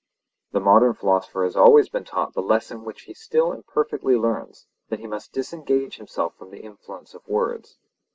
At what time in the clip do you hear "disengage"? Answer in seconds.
5.31-5.97